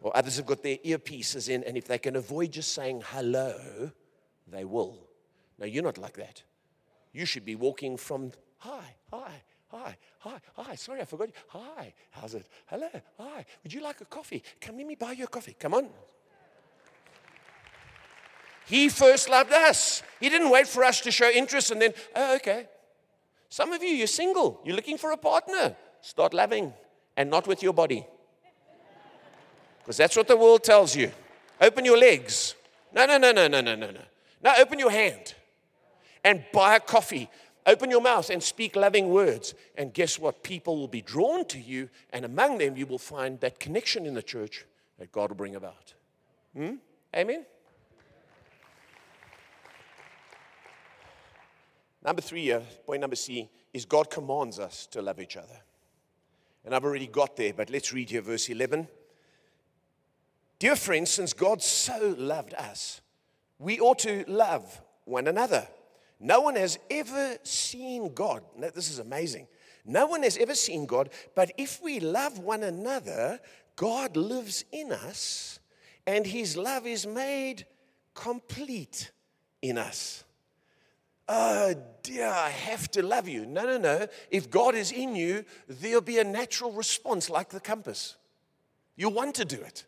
[0.00, 3.90] Or others have got their earpieces in, and if they can avoid just saying hello,
[4.46, 5.06] they will.
[5.58, 6.42] No, you're not like that.
[7.12, 10.74] You should be walking from hi, hi, hi, hi, hi.
[10.74, 11.34] Sorry, I forgot you.
[11.48, 12.46] Hi, how's it?
[12.66, 13.44] Hello, hi.
[13.62, 14.42] Would you like a coffee?
[14.60, 15.56] Come, let me buy you a coffee.
[15.58, 15.88] Come on.
[18.66, 20.02] He first loved us.
[20.18, 22.66] He didn't wait for us to show interest and then, oh, okay.
[23.48, 24.60] Some of you, you're single.
[24.64, 25.76] You're looking for a partner.
[26.00, 26.72] Start loving
[27.16, 28.04] and not with your body.
[29.78, 31.12] Because that's what the world tells you.
[31.60, 32.56] Open your legs.
[32.92, 34.00] No, no, no, no, no, no, no, no.
[34.42, 35.34] Now open your hand
[36.24, 37.30] and buy a coffee.
[37.66, 39.54] Open your mouth and speak loving words.
[39.76, 40.44] And guess what?
[40.44, 44.14] People will be drawn to you, and among them, you will find that connection in
[44.14, 44.64] the church
[44.98, 45.94] that God will bring about.
[46.56, 46.74] Hmm?
[47.14, 47.44] Amen?
[52.04, 55.60] Number three, uh, point number C, is God commands us to love each other.
[56.64, 58.86] And I've already got there, but let's read here verse 11.
[60.60, 63.00] Dear friends, since God so loved us,
[63.58, 65.66] we ought to love one another.
[66.18, 68.42] No one has ever seen God.
[68.56, 69.46] Now, this is amazing.
[69.84, 73.38] No one has ever seen God, but if we love one another,
[73.76, 75.60] God lives in us,
[76.06, 77.66] and his love is made
[78.14, 79.12] complete
[79.62, 80.24] in us
[81.28, 83.46] oh dear, I have to love you.
[83.46, 84.06] No, no, no.
[84.30, 88.16] If God is in you, there'll be a natural response like the compass.
[88.96, 89.84] You want to do it.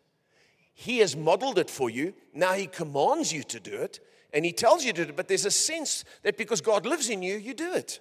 [0.73, 2.13] He has modeled it for you.
[2.33, 3.99] Now He commands you to do it,
[4.33, 5.15] and He tells you to do it.
[5.15, 7.99] But there's a sense that because God lives in you, you do it.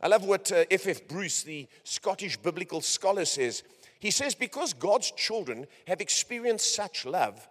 [0.00, 0.86] I love what F.F.
[0.86, 1.08] Uh, F.
[1.08, 3.62] Bruce, the Scottish biblical scholar, says.
[4.00, 7.48] He says, Because God's children have experienced such love,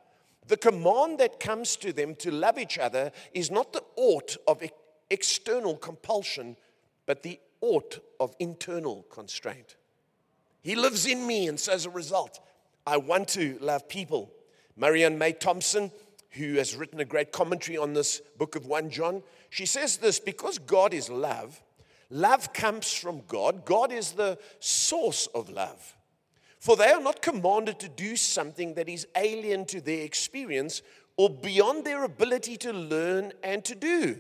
[0.47, 4.62] the command that comes to them to love each other is not the ought of
[5.10, 6.57] external compulsion,
[7.05, 9.77] but the ought of internal constraint.
[10.62, 12.39] He lives in me, and so as a result,
[12.86, 14.31] I want to love people.
[14.75, 15.91] Marianne Meye Thompson,
[16.32, 20.20] who has written a great commentary on this book of 1 John, she says this
[20.20, 21.62] because God is love,
[22.10, 23.65] love comes from God.
[23.65, 25.98] God is the source of love.
[26.60, 30.84] For they are not commanded to do something that is alien to their experience
[31.17, 34.20] or beyond their ability to learn and to do.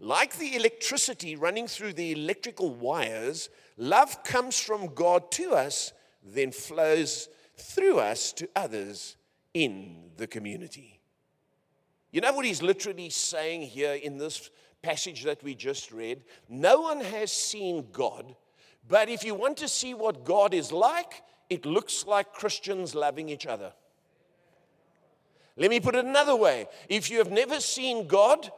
[0.00, 6.52] Like the electricity running through the electrical wires, love comes from God to us, then
[6.52, 9.16] flows through us to others
[9.54, 11.00] in the community.
[12.10, 14.50] You know what he's literally saying here in this
[14.82, 16.22] passage that we just read?
[16.48, 18.34] No one has seen God,
[18.86, 23.28] but if you want to see what God is like, it looks like Christians loving
[23.28, 23.72] each other.
[25.56, 26.66] Let me put it another way.
[26.88, 28.50] If you have never seen God,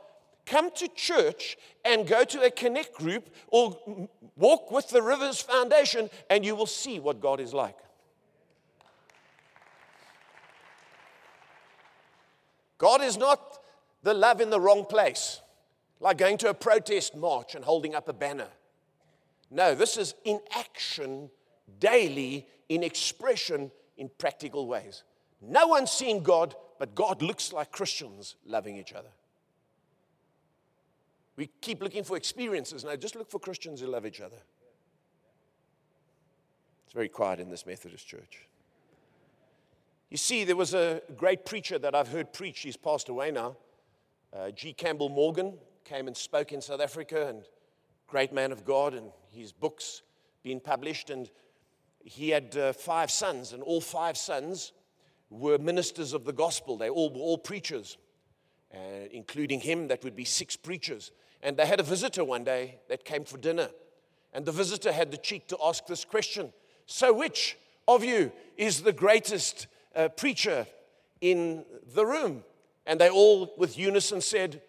[0.47, 3.79] come to church and go to a connect group or
[4.37, 7.77] walk with the Rivers Foundation, and you will see what God is like.
[12.81, 13.59] God is not
[14.03, 15.43] the love in the wrong place,
[16.01, 18.49] like going to a protest march and holding up a banner.
[19.51, 21.29] No, this is in action,
[21.79, 25.05] daily, in expression, in practical ways.
[25.43, 29.11] No one's seen God, but God looks like Christians loving each other.
[31.37, 32.83] We keep looking for experiences.
[32.83, 34.39] Now, just look for Christians who love each other.
[36.87, 38.47] It's very quiet in this Methodist church.
[40.11, 42.59] You see, there was a great preacher that I've heard preach.
[42.61, 43.57] He's passed away now.
[44.33, 44.73] Uh, G.
[44.73, 47.45] Campbell Morgan came and spoke in South Africa, and
[48.09, 50.03] great man of God, and his books
[50.43, 51.11] being published.
[51.11, 51.31] And
[52.03, 54.73] he had uh, five sons, and all five sons
[55.31, 56.77] were ministers of the gospel.
[56.77, 57.97] They all were all preachers,
[58.75, 58.79] uh,
[59.13, 59.87] including him.
[59.87, 61.13] That would be six preachers.
[61.41, 63.69] And they had a visitor one day that came for dinner.
[64.33, 66.53] And the visitor had the cheek to ask this question
[66.87, 70.67] So, which of you is the greatest uh, preacher
[71.21, 72.45] in the room?
[72.87, 74.63] And they all, with unison, said,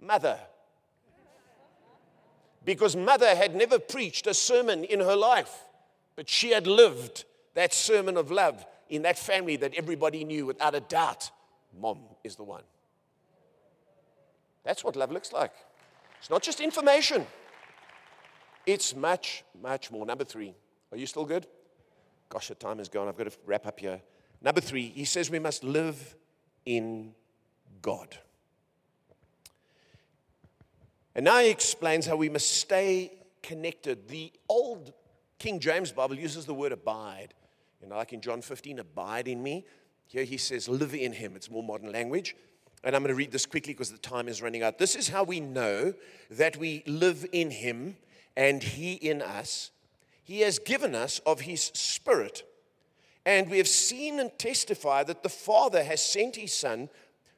[0.00, 0.38] Mother.
[2.64, 5.54] Because mother had never preached a sermon in her life,
[6.16, 10.74] but she had lived that sermon of love in that family that everybody knew without
[10.74, 11.30] a doubt.
[11.78, 12.62] Mom is the one.
[14.64, 15.52] That's what love looks like.
[16.18, 17.26] It's not just information,
[18.66, 20.04] it's much, much more.
[20.04, 20.54] Number three,
[20.90, 21.46] are you still good?
[22.28, 23.06] Gosh, the time is gone.
[23.06, 24.00] I've got to wrap up here.
[24.42, 26.14] Number three, he says we must live
[26.64, 27.14] in
[27.82, 28.16] God.
[31.14, 33.12] And now he explains how we must stay
[33.42, 34.08] connected.
[34.08, 34.92] The old
[35.38, 37.34] King James Bible uses the word abide.
[37.80, 39.64] You know, like in John 15, abide in me.
[40.06, 41.34] Here he says, live in him.
[41.36, 42.36] It's more modern language.
[42.84, 44.78] And I'm going to read this quickly because the time is running out.
[44.78, 45.94] This is how we know
[46.30, 47.96] that we live in Him
[48.36, 49.72] and He in us.
[50.22, 52.44] He has given us of His Spirit.
[53.26, 56.88] And we have seen and testified that the Father has sent his Son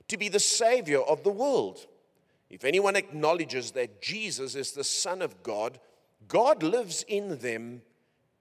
[0.09, 1.87] to be the Savior of the world.
[2.51, 5.81] If anyone acknowledges that Jesus is the Son of God,
[6.29, 7.81] God lives in them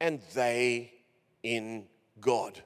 [0.01, 0.91] and they
[1.41, 1.85] in
[2.19, 2.61] God.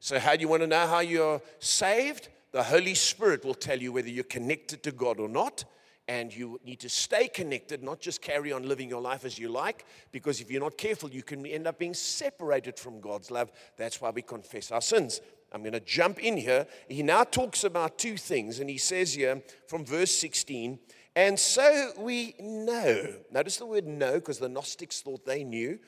[0.00, 2.28] So, how do you want to know how you're saved?
[2.52, 5.64] The Holy Spirit will tell you whether you're connected to God or not.
[6.06, 9.48] And you need to stay connected, not just carry on living your life as you
[9.48, 13.50] like, because if you're not careful, you can end up being separated from God's love.
[13.78, 15.20] That's why we confess our sins.
[15.50, 16.66] I'm going to jump in here.
[16.88, 20.78] He now talks about two things, and he says here from verse 16,
[21.16, 23.14] and so we know.
[23.30, 25.78] Notice the word know, because the Gnostics thought they knew,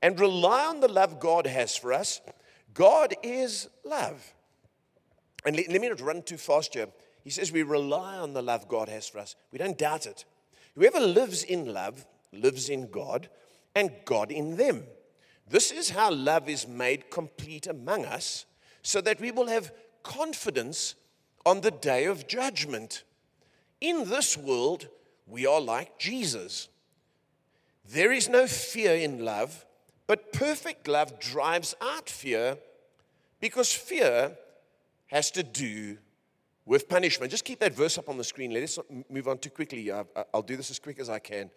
[0.00, 2.20] and rely on the love God has for us.
[2.72, 4.32] God is love.
[5.44, 6.88] And let, let me not run too fast here.
[7.22, 9.36] He says we rely on the love God has for us.
[9.52, 10.24] We don't doubt it.
[10.74, 13.28] Whoever lives in love lives in God
[13.74, 14.84] and God in them.
[15.48, 18.46] This is how love is made complete among us
[18.82, 20.94] so that we will have confidence
[21.44, 23.02] on the day of judgment.
[23.80, 24.88] In this world,
[25.26, 26.68] we are like Jesus.
[27.88, 29.66] There is no fear in love,
[30.06, 32.58] but perfect love drives out fear
[33.40, 34.36] because fear
[35.08, 35.98] has to do
[36.70, 37.32] with punishment.
[37.32, 38.52] Just keep that verse up on the screen.
[38.52, 39.90] Let us move on too quickly.
[39.90, 41.50] I'll do this as quick as I can.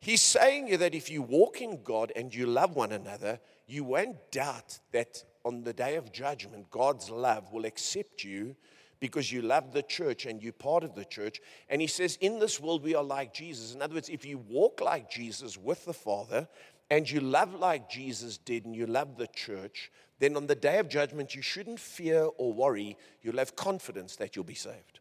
[0.00, 4.16] He's saying that if you walk in God and you love one another, you won't
[4.32, 8.56] doubt that on the day of judgment, God's love will accept you
[8.98, 11.40] because you love the church and you're part of the church.
[11.68, 13.72] And he says, In this world, we are like Jesus.
[13.72, 16.48] In other words, if you walk like Jesus with the Father
[16.90, 20.78] and you love like Jesus did and you love the church, then on the day
[20.78, 22.96] of judgment, you shouldn't fear or worry.
[23.22, 25.00] You'll have confidence that you'll be saved.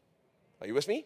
[0.62, 1.06] Are you with me?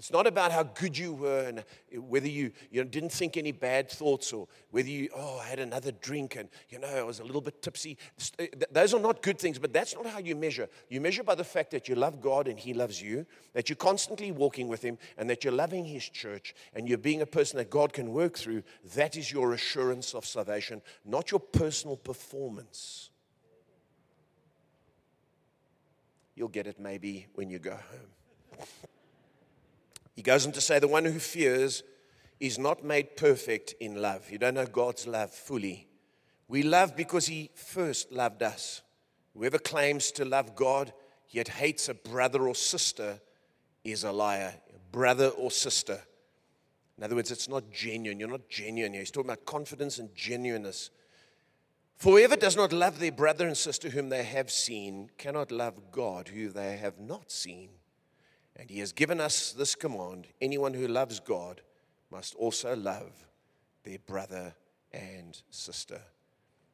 [0.00, 3.52] It's not about how good you were and whether you, you know, didn't think any
[3.52, 7.20] bad thoughts or whether you, oh, I had another drink and, you know, I was
[7.20, 7.98] a little bit tipsy.
[8.38, 10.70] Uh, those are not good things, but that's not how you measure.
[10.88, 13.76] You measure by the fact that you love God and He loves you, that you're
[13.76, 17.58] constantly walking with Him, and that you're loving His church and you're being a person
[17.58, 18.62] that God can work through.
[18.94, 23.10] That is your assurance of salvation, not your personal performance.
[26.34, 28.66] You'll get it maybe when you go home.
[30.14, 31.82] He goes on to say, The one who fears
[32.38, 34.30] is not made perfect in love.
[34.30, 35.88] You don't know God's love fully.
[36.48, 38.82] We love because He first loved us.
[39.34, 40.92] Whoever claims to love God
[41.28, 43.20] yet hates a brother or sister
[43.84, 44.54] is a liar.
[44.90, 46.00] Brother or sister.
[46.98, 48.18] In other words, it's not genuine.
[48.18, 49.00] You're not genuine here.
[49.00, 50.90] He's talking about confidence and genuineness.
[51.96, 55.92] For whoever does not love their brother and sister whom they have seen cannot love
[55.92, 57.70] God who they have not seen.
[58.60, 61.62] And he has given us this command anyone who loves God
[62.12, 63.10] must also love
[63.84, 64.54] their brother
[64.92, 65.98] and sister.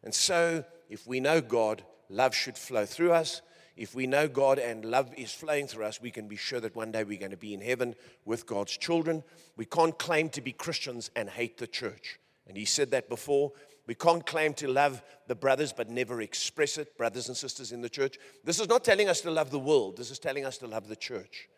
[0.03, 3.41] And so, if we know God, love should flow through us.
[3.77, 6.75] If we know God and love is flowing through us, we can be sure that
[6.75, 9.23] one day we're going to be in heaven with God's children.
[9.57, 12.19] We can't claim to be Christians and hate the church.
[12.49, 13.53] And he said that before.
[13.87, 17.81] We can't claim to love the brothers but never express it, brothers and sisters in
[17.81, 18.19] the church.
[18.43, 20.89] This is not telling us to love the world, this is telling us to love
[20.89, 21.49] the church.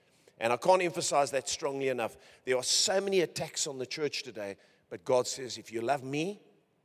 [0.41, 2.17] And I can't emphasize that strongly enough.
[2.45, 4.57] There are so many attacks on the church today,
[4.91, 6.41] but God says, if you love me,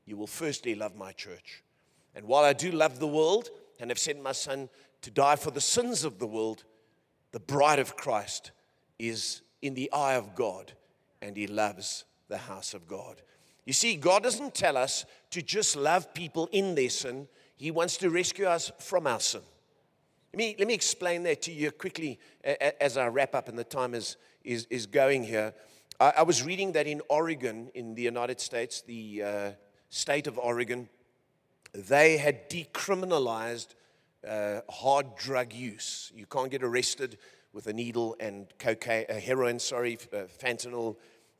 [0.05, 1.63] you will firstly love my church.
[2.15, 3.49] And while I do love the world
[3.79, 4.69] and have sent my son
[5.01, 6.63] to die for the sins of the world,
[7.31, 8.51] the bride of Christ
[8.99, 10.73] is in the eye of God
[11.21, 13.21] and he loves the house of God.
[13.65, 17.97] You see, God doesn't tell us to just love people in their sin, He wants
[17.97, 19.41] to rescue us from our sin.
[20.33, 22.19] Let me, let me explain that to you quickly
[22.81, 25.53] as I wrap up and the time is, is, is going here.
[25.99, 29.51] I, I was reading that in Oregon, in the United States, the uh,
[29.89, 30.89] state of Oregon,
[31.75, 33.75] they had decriminalized
[34.27, 36.11] uh, hard drug use.
[36.15, 37.19] You can't get arrested
[37.53, 40.95] with a needle and cocaine, uh, heroin, sorry, uh, fentanyl,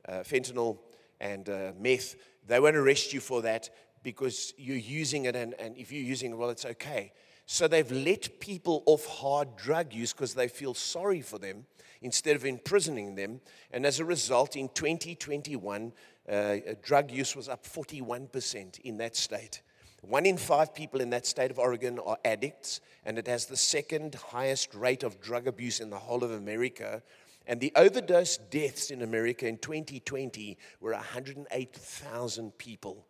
[0.07, 0.77] uh, fentanyl
[1.19, 2.15] and uh, meth.
[2.45, 3.71] They won't arrest you for that
[4.03, 7.11] because you're using it, and, and if you're using it, well, it's okay.
[7.45, 11.65] So they've let people off hard drug use because they feel sorry for them
[12.01, 13.41] instead of imprisoning them.
[13.71, 15.91] And as a result, in 2021,
[16.29, 19.61] uh, drug use was up 41% in that state.
[20.01, 23.55] One in five people in that state of Oregon are addicts, and it has the
[23.55, 27.01] second highest rate of drug abuse in the whole of America.
[27.47, 33.05] And the overdose deaths in America in 2020 were 108,000 people.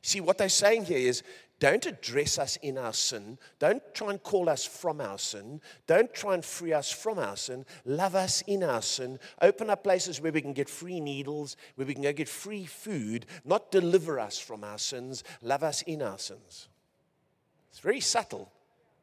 [0.00, 1.22] See, what they're saying here is
[1.60, 3.36] don't address us in our sin.
[3.58, 5.60] Don't try and call us from our sin.
[5.88, 7.66] Don't try and free us from our sin.
[7.84, 9.18] Love us in our sin.
[9.42, 12.64] Open up places where we can get free needles, where we can go get free
[12.64, 15.24] food, not deliver us from our sins.
[15.42, 16.68] Love us in our sins.
[17.70, 18.52] It's very subtle.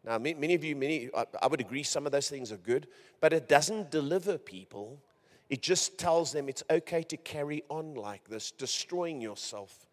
[0.06, 1.10] Now, many of you, many,
[1.42, 2.88] I would agree some of those things are good,
[3.20, 5.00] but it doesn't deliver people.
[5.50, 9.88] It just tells them it's okay to carry on like this, destroying yourself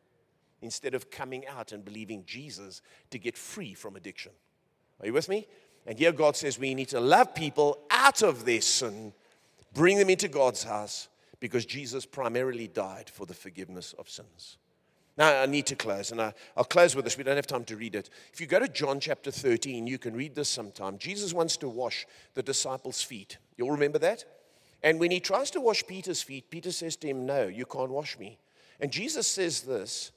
[0.62, 4.32] instead of coming out and believing Jesus to get free from addiction.
[5.00, 5.46] Are you with me?
[5.86, 9.12] And here God says we need to love people out of their sin,
[9.74, 11.08] bring them into God's house,
[11.40, 14.58] because Jesus primarily died for the forgiveness of sins.
[15.18, 17.18] Now, I need to close, and I, will close with this.
[17.18, 18.08] We don't have time to read it.
[18.32, 20.96] If you go to John chapter 13, you can read this sometime.
[20.96, 23.36] Jesus wants to wash the disciples' feet.
[23.58, 24.24] You'll remember that?
[24.82, 27.90] And when he tries to wash Peter's feet, Peter says to him, No, you can't
[27.90, 28.38] wash me.
[28.80, 30.12] And Jesus says this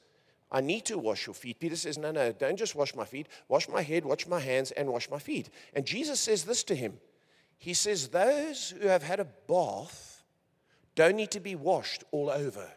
[0.55, 1.59] I need to wash your feet.
[1.59, 3.27] Peter says, No, no, don't just wash my feet.
[3.49, 5.49] Wash my head, wash my hands, and wash my feet.
[5.73, 6.97] And Jesus says this to him
[7.57, 10.23] He says, Those who have had a bath
[10.95, 12.69] don't need to be washed all over.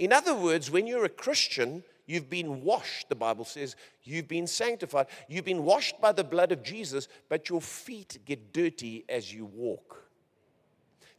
[0.00, 3.76] In other words, when you're a Christian, you've been washed, the Bible says.
[4.02, 5.06] You've been sanctified.
[5.28, 9.44] You've been washed by the blood of Jesus, but your feet get dirty as you
[9.44, 10.09] walk.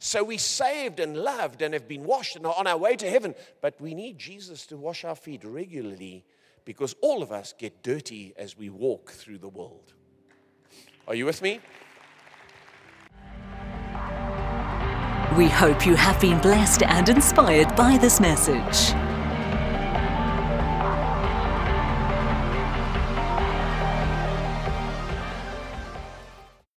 [0.04, 3.08] So we saved and loved and have been washed and are on our way to
[3.08, 6.24] heaven, but we need Jesus to wash our feet regularly
[6.64, 9.92] because all of us get dirty as we walk through the world.
[11.06, 11.60] Are you with me?
[15.38, 18.92] We hope you have been blessed and inspired by this message.